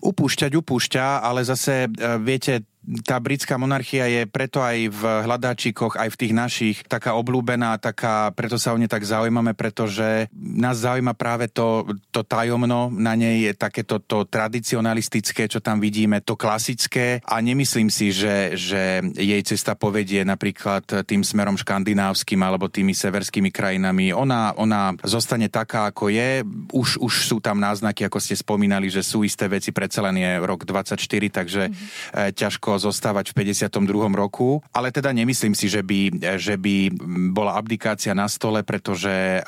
Upúšťať, 0.00 0.56
upúšťa, 0.56 1.20
ale 1.20 1.44
zase, 1.44 1.84
e, 1.84 1.88
viete, 2.24 2.64
tá 3.02 3.18
britská 3.18 3.58
monarchia 3.58 4.06
je 4.06 4.22
preto 4.30 4.62
aj 4.62 4.78
v 4.94 5.02
hľadáčikoch, 5.26 5.98
aj 5.98 6.08
v 6.14 6.20
tých 6.22 6.32
našich 6.32 6.76
taká 6.86 7.18
oblúbená, 7.18 7.74
taká, 7.82 8.30
preto 8.30 8.56
sa 8.62 8.70
o 8.70 8.78
ne 8.78 8.86
tak 8.86 9.02
zaujímame, 9.02 9.58
pretože 9.58 10.30
nás 10.34 10.78
zaujíma 10.86 11.18
práve 11.18 11.50
to, 11.50 11.82
to 12.14 12.22
tajomno 12.22 12.94
na 12.94 13.18
nej, 13.18 13.50
je 13.50 13.52
takéto 13.58 13.98
to 13.98 14.22
tradicionalistické, 14.22 15.50
čo 15.50 15.58
tam 15.58 15.82
vidíme, 15.82 16.22
to 16.22 16.38
klasické 16.38 17.18
a 17.26 17.42
nemyslím 17.42 17.90
si, 17.90 18.14
že, 18.14 18.54
že 18.54 19.02
jej 19.18 19.42
cesta 19.42 19.74
povedie 19.74 20.22
napríklad 20.22 20.86
tým 21.02 21.26
smerom 21.26 21.58
škandinávskym 21.58 22.38
alebo 22.38 22.70
tými 22.70 22.94
severskými 22.94 23.50
krajinami. 23.50 24.14
Ona, 24.14 24.54
ona 24.54 24.94
zostane 25.02 25.50
taká, 25.50 25.90
ako 25.90 26.14
je. 26.14 26.46
Už, 26.70 27.02
už 27.02 27.14
sú 27.26 27.36
tam 27.42 27.58
náznaky, 27.58 28.06
ako 28.06 28.22
ste 28.22 28.38
spomínali, 28.38 28.86
že 28.86 29.02
sú 29.02 29.26
isté 29.26 29.50
veci, 29.50 29.74
predsa 29.74 30.06
len 30.06 30.22
je 30.22 30.30
rok 30.38 30.62
24, 30.62 30.94
takže 31.34 31.62
mm-hmm. 31.66 32.32
ťažko 32.36 32.75
zostávať 32.78 33.32
v 33.32 33.48
52. 33.48 34.12
roku. 34.14 34.60
Ale 34.72 34.92
teda 34.92 35.10
nemyslím 35.12 35.52
si, 35.52 35.68
že 35.68 35.82
by, 35.82 36.22
že 36.40 36.54
by 36.56 36.92
bola 37.32 37.56
abdikácia 37.56 38.12
na 38.14 38.28
stole, 38.28 38.62
pretože 38.62 39.42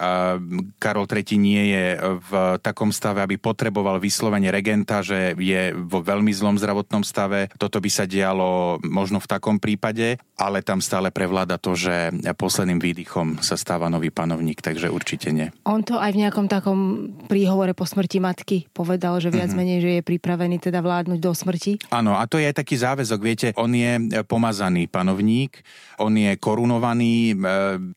Karol 0.81 1.07
III 1.07 1.37
nie 1.39 1.63
je 1.73 1.87
v 2.19 2.31
takom 2.61 2.91
stave, 2.91 3.23
aby 3.23 3.37
potreboval 3.37 4.01
vyslovene 4.03 4.51
regenta, 4.53 5.01
že 5.05 5.37
je 5.39 5.73
vo 5.77 6.01
veľmi 6.03 6.33
zlom 6.33 6.57
zdravotnom 6.59 7.03
stave. 7.07 7.53
Toto 7.57 7.79
by 7.79 7.91
sa 7.93 8.05
dialo 8.09 8.81
možno 8.85 9.21
v 9.23 9.31
takom 9.31 9.61
prípade, 9.63 10.19
ale 10.39 10.63
tam 10.65 10.83
stále 10.83 11.11
prevláda 11.11 11.59
to, 11.59 11.75
že 11.75 12.15
posledným 12.39 12.79
výdychom 12.79 13.43
sa 13.43 13.59
stáva 13.59 13.91
nový 13.91 14.15
panovník, 14.15 14.63
takže 14.63 14.89
určite 14.89 15.35
nie. 15.35 15.51
On 15.67 15.83
to 15.83 15.99
aj 15.99 16.15
v 16.15 16.23
nejakom 16.23 16.47
takom 16.47 17.11
príhovore 17.27 17.75
po 17.75 17.83
smrti 17.83 18.23
matky 18.23 18.71
povedal, 18.71 19.19
že 19.19 19.35
viac 19.35 19.51
mm-hmm. 19.51 19.59
menej, 19.59 19.79
že 19.83 19.91
je 19.99 20.03
pripravený 20.07 20.57
teda 20.63 20.79
vládnuť 20.79 21.19
do 21.19 21.33
smrti. 21.35 21.73
Áno, 21.91 22.15
a 22.15 22.25
to 22.31 22.39
je 22.39 22.47
aj 22.47 22.57
taký 22.63 22.79
záväzok. 22.79 23.18
Viete, 23.19 23.53
on 23.59 23.75
je 23.75 24.23
pomazaný 24.25 24.87
panovník, 24.89 25.63
on 25.99 26.15
je 26.15 26.39
korunovaný 26.39 27.35
e, 27.35 27.45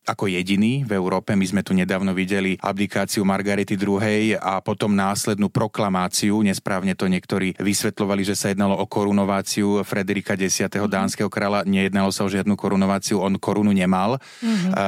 ako 0.09 0.25
jediný 0.25 0.81
v 0.83 0.91
Európe. 0.97 1.37
My 1.37 1.45
sme 1.45 1.61
tu 1.61 1.77
nedávno 1.77 2.11
videli 2.17 2.57
abdikáciu 2.57 3.21
Margarety 3.21 3.77
II. 3.77 4.37
a 4.41 4.59
potom 4.59 4.97
následnú 4.97 5.53
proklamáciu. 5.53 6.41
Nesprávne 6.41 6.97
to 6.97 7.05
niektorí 7.05 7.53
vysvetľovali, 7.61 8.21
že 8.25 8.33
sa 8.33 8.49
jednalo 8.49 8.77
o 8.77 8.85
korunováciu 8.89 9.85
Frederika 9.85 10.33
X. 10.33 10.65
Dánskeho 10.71 11.29
kráľa. 11.29 11.63
Nejednalo 11.69 12.09
sa 12.09 12.25
o 12.25 12.29
žiadnu 12.31 12.57
korunováciu, 12.57 13.21
on 13.21 13.37
korunu 13.37 13.71
nemal. 13.71 14.17
Mm-hmm. 14.41 14.71
E, 14.73 14.85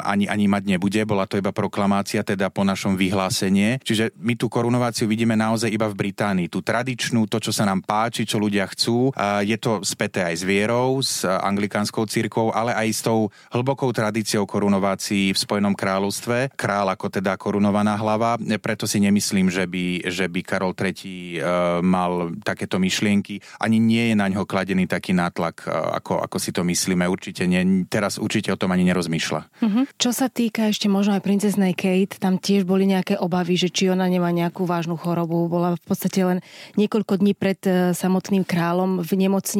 ani, 0.00 0.24
ani 0.26 0.46
mať 0.48 0.62
nebude, 0.64 1.00
bola 1.04 1.28
to 1.28 1.36
iba 1.36 1.52
proklamácia, 1.52 2.24
teda 2.24 2.48
po 2.48 2.64
našom 2.64 2.96
vyhlásenie. 2.96 3.78
Čiže 3.84 4.16
my 4.16 4.34
tú 4.40 4.48
korunováciu 4.48 5.04
vidíme 5.04 5.36
naozaj 5.36 5.68
iba 5.68 5.86
v 5.86 6.08
Británii. 6.08 6.48
Tú 6.48 6.64
tradičnú, 6.64 7.28
to, 7.28 7.38
čo 7.38 7.52
sa 7.52 7.68
nám 7.68 7.84
páči, 7.84 8.24
čo 8.24 8.40
ľudia 8.40 8.64
chcú. 8.72 9.12
Je 9.44 9.56
to 9.60 9.73
späté 9.82 10.22
aj 10.22 10.40
s 10.40 10.44
vierou, 10.44 11.00
s 11.00 11.24
anglikánskou 11.24 12.04
církou, 12.06 12.52
ale 12.54 12.76
aj 12.76 12.88
s 12.92 13.00
tou 13.02 13.32
hlbokou 13.50 13.90
tradíciou 13.90 14.44
korunovácií 14.44 15.32
v 15.32 15.38
Spojenom 15.38 15.74
kráľovstve. 15.74 16.54
Král 16.54 16.86
ako 16.92 17.10
teda 17.10 17.34
korunovaná 17.40 17.96
hlava. 17.96 18.36
Preto 18.60 18.84
si 18.84 19.00
nemyslím, 19.00 19.48
že 19.48 19.64
by, 19.64 20.10
že 20.12 20.26
by 20.28 20.40
Karol 20.44 20.76
III 20.76 20.92
e, 20.94 21.38
mal 21.80 22.34
takéto 22.44 22.76
myšlienky. 22.76 23.40
Ani 23.62 23.80
nie 23.80 24.12
je 24.12 24.14
na 24.18 24.28
ňo 24.28 24.44
kladený 24.44 24.84
taký 24.84 25.16
nátlak, 25.16 25.64
e, 25.64 25.72
ako, 25.72 26.20
ako 26.20 26.36
si 26.36 26.50
to 26.52 26.60
myslíme. 26.66 27.06
Určite 27.08 27.48
nie. 27.48 27.86
Teraz 27.88 28.20
určite 28.20 28.52
o 28.52 28.60
tom 28.60 28.74
ani 28.74 28.84
nerozmýšľa. 28.90 29.40
Uh-huh. 29.64 29.84
Čo 29.96 30.10
sa 30.12 30.28
týka 30.28 30.68
ešte 30.68 30.90
možno 30.90 31.16
aj 31.16 31.24
princeznej 31.24 31.72
Kate, 31.72 32.20
tam 32.20 32.36
tiež 32.36 32.68
boli 32.68 32.84
nejaké 32.84 33.16
obavy, 33.16 33.56
že 33.56 33.72
či 33.72 33.88
ona 33.88 34.04
nemá 34.10 34.28
nejakú 34.34 34.68
vážnu 34.68 34.98
chorobu. 35.00 35.46
Bola 35.48 35.78
v 35.78 35.84
podstate 35.86 36.20
len 36.20 36.38
niekoľko 36.76 37.22
dní 37.22 37.32
pred 37.32 37.60
e, 37.64 37.96
samotným 37.96 38.44
kráľom 38.44 39.00
v 39.00 39.12
nemocnici. 39.14 39.53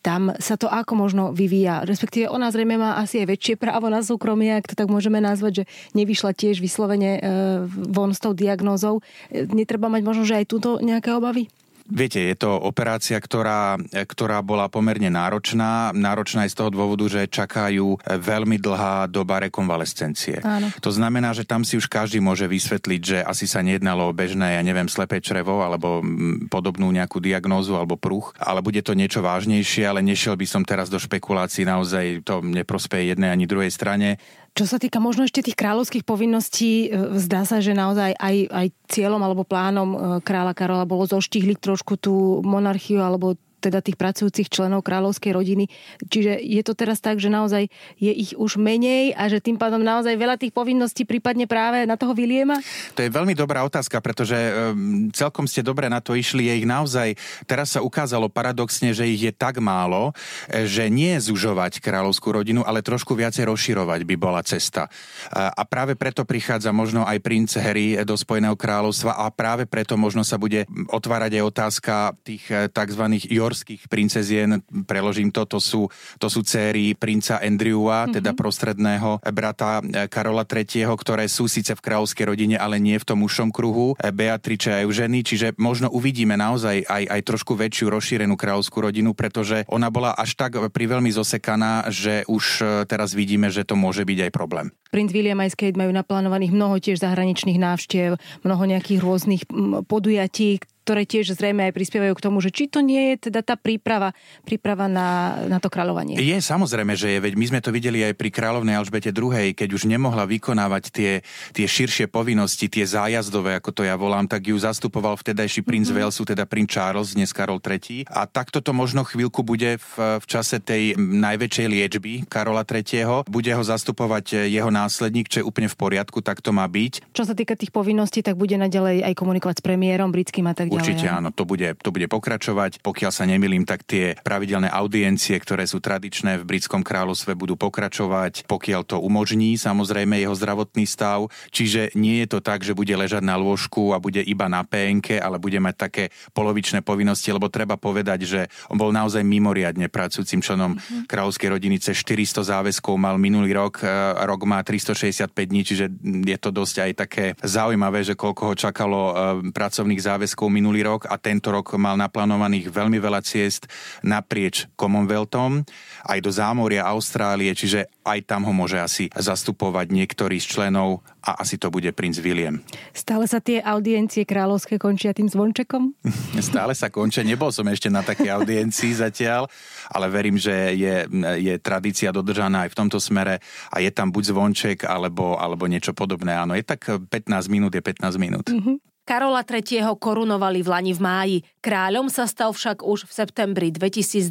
Tam 0.00 0.32
sa 0.40 0.56
to 0.56 0.66
ako 0.66 0.96
možno 0.96 1.24
vyvíja? 1.36 1.84
Respektíve 1.84 2.32
ona 2.32 2.48
zrejme 2.48 2.80
má 2.80 2.96
asi 2.96 3.22
aj 3.22 3.36
väčšie 3.36 3.54
právo 3.60 3.92
na 3.92 4.00
súkromie, 4.00 4.56
ak 4.56 4.72
to 4.72 4.74
tak 4.74 4.88
môžeme 4.88 5.20
nazvať, 5.20 5.62
že 5.62 5.64
nevyšla 5.92 6.32
tiež 6.32 6.58
vyslovene 6.58 7.10
e, 7.16 7.20
von 7.68 8.16
s 8.16 8.20
tou 8.20 8.32
diagnózou. 8.32 9.04
E, 9.28 9.44
netreba 9.52 9.92
mať 9.92 10.02
možno, 10.02 10.22
že 10.24 10.40
aj 10.40 10.46
túto 10.48 10.80
nejaké 10.80 11.12
obavy? 11.12 11.52
Viete, 11.90 12.22
je 12.22 12.36
to 12.38 12.54
operácia, 12.54 13.18
ktorá, 13.18 13.74
ktorá 13.90 14.40
bola 14.40 14.70
pomerne 14.70 15.10
náročná. 15.10 15.90
Náročná 15.90 16.46
aj 16.46 16.54
z 16.54 16.58
toho 16.62 16.70
dôvodu, 16.70 17.04
že 17.10 17.26
čakajú 17.26 17.98
veľmi 18.06 18.62
dlhá 18.62 19.10
doba 19.10 19.42
rekonvalescencie. 19.42 20.40
Áno. 20.46 20.70
To 20.78 20.90
znamená, 20.94 21.34
že 21.34 21.42
tam 21.42 21.66
si 21.66 21.74
už 21.74 21.90
každý 21.90 22.22
môže 22.22 22.46
vysvetliť, 22.46 23.00
že 23.02 23.18
asi 23.26 23.50
sa 23.50 23.60
nejednalo 23.60 24.06
o 24.06 24.16
bežné, 24.16 24.54
ja 24.56 24.62
neviem, 24.62 24.86
slepé 24.86 25.18
črevo 25.18 25.66
alebo 25.66 25.98
podobnú 26.46 26.94
nejakú 26.94 27.18
diagnózu 27.18 27.74
alebo 27.74 27.98
pruch, 27.98 28.32
ale 28.38 28.62
bude 28.62 28.80
to 28.86 28.94
niečo 28.94 29.18
vážnejšie, 29.20 29.84
ale 29.84 30.00
nešiel 30.00 30.38
by 30.38 30.46
som 30.46 30.62
teraz 30.62 30.86
do 30.88 31.02
špekulácií, 31.02 31.66
naozaj 31.66 32.22
to 32.22 32.38
neprospeje 32.40 33.12
jednej 33.12 33.34
ani 33.34 33.50
druhej 33.50 33.74
strane. 33.74 34.22
Čo 34.50 34.64
sa 34.66 34.76
týka 34.82 34.98
možno 34.98 35.24
ešte 35.24 35.46
tých 35.46 35.56
kráľovských 35.56 36.04
povinností, 36.04 36.90
e, 36.90 37.16
zdá 37.16 37.46
sa, 37.46 37.62
že 37.62 37.72
naozaj 37.72 38.18
aj, 38.18 38.36
aj 38.50 38.66
cieľom 38.90 39.22
alebo 39.22 39.46
plánom 39.46 39.88
e, 39.90 39.98
kráľa 40.20 40.52
Karola 40.58 40.84
bolo 40.88 41.06
zoštihliť 41.06 41.58
trošku 41.62 41.96
tú 41.96 42.42
monarchiu 42.42 43.00
alebo 43.00 43.38
teda 43.60 43.84
tých 43.84 44.00
pracujúcich 44.00 44.48
členov 44.48 44.80
kráľovskej 44.82 45.36
rodiny. 45.36 45.68
Čiže 46.08 46.40
je 46.40 46.62
to 46.64 46.72
teraz 46.72 46.98
tak, 47.04 47.20
že 47.20 47.28
naozaj 47.28 47.68
je 48.00 48.12
ich 48.12 48.32
už 48.34 48.56
menej 48.56 49.12
a 49.14 49.28
že 49.28 49.44
tým 49.44 49.60
pádom 49.60 49.84
naozaj 49.84 50.16
veľa 50.16 50.40
tých 50.40 50.56
povinností 50.56 51.04
prípadne 51.04 51.44
práve 51.44 51.84
na 51.84 52.00
toho 52.00 52.16
Viliema? 52.16 52.56
To 52.96 53.04
je 53.04 53.12
veľmi 53.12 53.36
dobrá 53.36 53.62
otázka, 53.68 54.00
pretože 54.00 54.34
um, 54.34 55.12
celkom 55.12 55.44
ste 55.44 55.60
dobre 55.60 55.92
na 55.92 56.00
to 56.00 56.16
išli. 56.16 56.48
Je 56.48 56.64
ich 56.64 56.68
naozaj, 56.68 57.14
teraz 57.44 57.76
sa 57.76 57.84
ukázalo 57.84 58.32
paradoxne, 58.32 58.96
že 58.96 59.04
ich 59.04 59.20
je 59.20 59.32
tak 59.36 59.60
málo, 59.60 60.16
e, 60.48 60.64
že 60.64 60.88
nie 60.88 61.12
zužovať 61.20 61.84
kráľovskú 61.84 62.32
rodinu, 62.32 62.64
ale 62.64 62.80
trošku 62.80 63.12
viacej 63.12 63.44
rozširovať 63.44 64.00
by 64.08 64.16
bola 64.16 64.40
cesta. 64.40 64.88
A 65.30 65.62
práve 65.68 65.94
preto 65.94 66.24
prichádza 66.24 66.72
možno 66.72 67.04
aj 67.04 67.18
princ 67.20 67.52
Harry 67.60 67.98
do 68.06 68.16
Spojeného 68.16 68.56
kráľovstva 68.56 69.20
a 69.20 69.28
práve 69.28 69.68
preto 69.68 69.98
možno 70.00 70.24
sa 70.24 70.40
bude 70.40 70.64
otvárať 70.88 71.36
aj 71.36 71.44
otázka 71.44 71.94
tých 72.24 72.44
e, 72.48 72.70
tzv 72.70 73.04
norských 73.50 73.90
princezien, 73.90 74.62
preložím 74.86 75.34
to, 75.34 75.42
to 75.42 75.58
sú, 75.58 75.90
to 76.22 76.30
sú 76.30 76.46
céry 76.46 76.94
princa 76.94 77.42
Andrewa, 77.42 78.06
mm-hmm. 78.06 78.14
teda 78.22 78.30
prostredného 78.38 79.18
brata 79.34 79.82
eh, 79.82 80.06
Karola 80.06 80.46
III., 80.46 80.86
ktoré 80.94 81.26
sú 81.26 81.50
síce 81.50 81.74
v 81.74 81.82
kráľovskej 81.82 82.30
rodine, 82.30 82.54
ale 82.54 82.78
nie 82.78 82.94
v 82.94 83.02
tom 83.02 83.26
ušom 83.26 83.50
kruhu, 83.50 83.98
eh, 83.98 84.14
Beatrice 84.14 84.70
a 84.70 84.86
Eugeny, 84.86 85.26
čiže 85.26 85.58
možno 85.58 85.90
uvidíme 85.90 86.38
naozaj 86.38 86.86
aj, 86.86 87.02
aj 87.10 87.20
trošku 87.26 87.58
väčšiu 87.58 87.90
rozšírenú 87.90 88.38
kráľovskú 88.38 88.78
rodinu, 88.86 89.10
pretože 89.18 89.66
ona 89.66 89.90
bola 89.90 90.14
až 90.14 90.38
tak 90.38 90.54
priveľmi 90.70 91.10
zosekaná, 91.10 91.90
že 91.90 92.22
už 92.30 92.44
eh, 92.62 92.66
teraz 92.86 93.18
vidíme, 93.18 93.50
že 93.50 93.66
to 93.66 93.74
môže 93.74 94.06
byť 94.06 94.30
aj 94.30 94.30
problém. 94.30 94.70
Prince 94.94 95.10
William 95.10 95.42
aj 95.42 95.58
Kate 95.58 95.78
majú 95.78 95.90
naplánovaných 95.90 96.54
mnoho 96.54 96.78
tiež 96.78 97.02
zahraničných 97.02 97.58
návštev, 97.58 98.18
mnoho 98.46 98.62
nejakých 98.66 99.00
rôznych 99.02 99.42
podujatí, 99.86 100.62
ktoré 100.84 101.04
tiež 101.04 101.36
zrejme 101.36 101.68
aj 101.68 101.76
prispievajú 101.76 102.14
k 102.16 102.24
tomu, 102.24 102.40
že 102.40 102.50
či 102.50 102.66
to 102.66 102.80
nie 102.80 103.14
je 103.14 103.30
teda 103.30 103.44
tá 103.44 103.54
príprava, 103.54 104.16
príprava 104.42 104.88
na, 104.88 105.38
na 105.46 105.58
to 105.60 105.68
kráľovanie. 105.68 106.16
Je 106.18 106.38
samozrejme, 106.40 106.96
že 106.96 107.14
je, 107.14 107.18
veď 107.20 107.34
my 107.36 107.46
sme 107.46 107.60
to 107.60 107.70
videli 107.70 108.00
aj 108.02 108.16
pri 108.16 108.32
kráľovnej 108.32 108.74
Alžbete 108.80 109.12
II, 109.12 109.52
keď 109.52 109.68
už 109.76 109.86
nemohla 109.86 110.24
vykonávať 110.24 110.84
tie, 110.90 111.12
tie 111.52 111.66
širšie 111.68 112.08
povinnosti, 112.08 112.66
tie 112.72 112.88
zájazdové, 112.88 113.60
ako 113.60 113.70
to 113.70 113.82
ja 113.84 113.94
volám, 113.94 114.24
tak 114.24 114.48
ju 114.48 114.56
zastupoval 114.56 115.20
vtedajší 115.20 115.62
princ 115.62 115.92
mm-hmm. 115.92 116.10
Walesu, 116.10 116.22
teda 116.24 116.48
princ 116.48 116.72
Charles, 116.72 117.12
dnes 117.12 117.30
Karol 117.30 117.60
III. 117.60 118.08
A 118.08 118.24
takto 118.24 118.64
to 118.64 118.72
možno 118.72 119.04
chvíľku 119.04 119.44
bude 119.44 119.76
v, 119.76 119.92
v 120.18 120.24
čase 120.26 120.58
tej 120.58 120.96
najväčšej 120.96 121.66
liečby 121.68 122.12
Karola 122.26 122.64
III. 122.64 123.28
Bude 123.28 123.52
ho 123.52 123.62
zastupovať 123.62 124.48
jeho 124.48 124.72
následník, 124.72 125.28
čo 125.28 125.44
je 125.44 125.48
úplne 125.48 125.68
v 125.68 125.76
poriadku, 125.76 126.24
tak 126.24 126.40
to 126.40 126.50
má 126.50 126.64
byť. 126.64 127.12
Čo 127.12 127.28
sa 127.28 127.34
týka 127.36 127.54
tých 127.54 127.74
povinností, 127.74 128.24
tak 128.24 128.38
bude 128.38 128.54
naďalej 128.56 129.04
aj 129.04 129.14
komunikovať 129.18 129.60
s 129.60 129.62
premiérom 129.62 130.10
britským 130.14 130.46
a 130.48 130.54
tak 130.56 130.69
ďalej. 130.70 130.78
Určite 130.78 131.06
áno, 131.10 131.28
to 131.34 131.42
bude, 131.42 131.74
to 131.82 131.90
bude 131.90 132.06
pokračovať. 132.06 132.80
Pokiaľ 132.80 133.10
sa 133.10 133.26
nemilím, 133.26 133.66
tak 133.66 133.82
tie 133.82 134.14
pravidelné 134.22 134.70
audiencie, 134.70 135.34
ktoré 135.42 135.66
sú 135.66 135.82
tradičné 135.82 136.38
v 136.38 136.46
britskom 136.46 136.86
kráľovstve, 136.86 137.34
budú 137.34 137.58
pokračovať, 137.58 138.46
pokiaľ 138.46 138.82
to 138.86 138.96
umožní 139.02 139.58
samozrejme 139.58 140.22
jeho 140.22 140.34
zdravotný 140.36 140.86
stav. 140.86 141.26
Čiže 141.50 141.98
nie 141.98 142.22
je 142.22 142.28
to 142.30 142.38
tak, 142.38 142.62
že 142.62 142.76
bude 142.76 142.92
ležať 142.94 143.26
na 143.26 143.34
lôžku 143.34 143.90
a 143.90 143.98
bude 143.98 144.22
iba 144.22 144.46
na 144.46 144.62
PNK, 144.62 145.18
ale 145.18 145.42
bude 145.42 145.58
mať 145.58 145.74
také 145.74 146.04
polovičné 146.30 146.86
povinnosti, 146.86 147.34
lebo 147.34 147.50
treba 147.50 147.74
povedať, 147.74 148.20
že 148.24 148.40
on 148.70 148.78
bol 148.78 148.94
naozaj 148.94 149.26
mimoriadne 149.26 149.90
pracujúcim 149.90 150.38
členom 150.44 150.76
mm-hmm. 150.76 151.10
kráľovskej 151.10 151.48
rodiny. 151.50 151.76
Cez 151.82 151.98
400 152.04 152.46
záväzkov 152.46 152.94
mal 152.94 153.16
minulý 153.18 153.56
rok, 153.56 153.82
e, 153.82 153.88
rok 154.24 154.40
má 154.46 154.62
365 154.62 155.32
dní, 155.32 155.62
čiže 155.66 155.84
je 156.04 156.38
to 156.38 156.50
dosť 156.54 156.76
aj 156.86 156.92
také 156.94 157.24
zaujímavé, 157.40 158.04
že 158.04 158.14
koľko 158.14 158.42
ho 158.52 158.54
čakalo 158.54 159.00
e, 159.00 159.12
pracovných 159.50 160.02
záväzkov 160.02 160.46
minulý 160.60 160.84
rok 160.84 161.08
a 161.08 161.16
tento 161.16 161.48
rok 161.48 161.72
mal 161.80 161.96
naplánovaných 161.96 162.68
veľmi 162.68 163.00
veľa 163.00 163.24
ciest 163.24 163.64
naprieč 164.04 164.68
Commonwealthom, 164.76 165.64
aj 166.04 166.18
do 166.20 166.28
zámoria 166.28 166.84
Austrálie, 166.84 167.56
čiže 167.56 167.88
aj 168.04 168.28
tam 168.28 168.44
ho 168.44 168.52
môže 168.52 168.76
asi 168.76 169.08
zastupovať 169.16 169.88
niektorý 169.88 170.36
z 170.36 170.46
členov 170.52 171.00
a 171.24 171.40
asi 171.40 171.56
to 171.56 171.72
bude 171.72 171.88
princ 171.96 172.20
William. 172.20 172.60
Stále 172.92 173.24
sa 173.24 173.40
tie 173.40 173.64
audiencie 173.64 174.28
kráľovské 174.28 174.76
končia 174.76 175.16
tým 175.16 175.32
zvončekom? 175.32 175.96
Stále 176.52 176.76
sa 176.76 176.92
končia, 176.92 177.24
nebol 177.24 177.48
som 177.48 177.64
ešte 177.64 177.88
na 177.88 178.04
takej 178.04 178.28
audiencii 178.28 179.00
zatiaľ, 179.00 179.48
ale 179.88 180.06
verím, 180.12 180.36
že 180.36 180.76
je, 180.76 181.08
je 181.40 181.54
tradícia 181.56 182.12
dodržaná 182.12 182.68
aj 182.68 182.76
v 182.76 182.78
tomto 182.84 183.00
smere 183.00 183.40
a 183.72 183.80
je 183.80 183.88
tam 183.88 184.12
buď 184.12 184.36
zvonček 184.36 184.78
alebo, 184.84 185.40
alebo 185.40 185.64
niečo 185.64 185.96
podobné. 185.96 186.36
Áno, 186.36 186.52
je 186.52 186.64
tak 186.66 186.84
15 186.84 187.08
minút, 187.48 187.72
je 187.72 187.82
15 187.82 188.20
minút. 188.20 188.48
Mm-hmm. 188.52 188.90
Karola 189.10 189.42
III. 189.42 189.98
korunovali 189.98 190.62
v 190.62 190.70
Lani 190.70 190.94
v 190.94 191.02
máji. 191.02 191.36
Kráľom 191.58 192.06
sa 192.06 192.30
stal 192.30 192.54
však 192.54 192.86
už 192.86 193.10
v 193.10 193.12
septembri 193.18 193.74
2022 193.74 194.30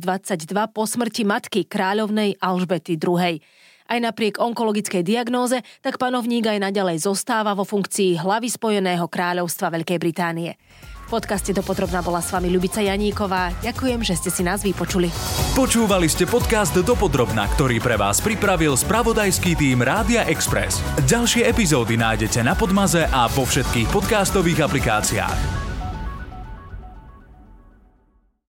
po 0.72 0.88
smrti 0.88 1.28
matky 1.28 1.68
kráľovnej 1.68 2.40
Alžbety 2.40 2.96
II. 2.96 3.44
Aj 3.92 4.00
napriek 4.00 4.40
onkologickej 4.40 5.04
diagnóze, 5.04 5.60
tak 5.84 6.00
panovník 6.00 6.48
aj 6.48 6.72
naďalej 6.72 7.04
zostáva 7.04 7.60
vo 7.60 7.68
funkcii 7.68 8.24
hlavy 8.24 8.48
Spojeného 8.48 9.04
kráľovstva 9.12 9.68
Veľkej 9.68 10.00
Británie 10.00 10.56
podcaste 11.10 11.50
Dopodrobná 11.50 12.06
bola 12.06 12.22
s 12.22 12.30
vami 12.30 12.54
Ľubica 12.54 12.86
Janíková. 12.86 13.50
Ďakujem, 13.66 14.06
že 14.06 14.14
ste 14.14 14.30
si 14.30 14.46
nás 14.46 14.62
vypočuli. 14.62 15.10
Počúvali 15.58 16.06
ste 16.06 16.30
podcast 16.30 16.78
Dopodrobná, 16.78 17.50
ktorý 17.58 17.82
pre 17.82 17.98
vás 17.98 18.22
pripravil 18.22 18.78
spravodajský 18.78 19.58
tým 19.58 19.82
Rádia 19.82 20.30
Express. 20.30 20.80
Ďalšie 21.10 21.50
epizódy 21.50 21.98
nájdete 21.98 22.46
na 22.46 22.54
Podmaze 22.54 23.10
a 23.10 23.26
vo 23.26 23.44
všetkých 23.44 23.90
podcastových 23.90 24.70
aplikáciách. 24.70 25.69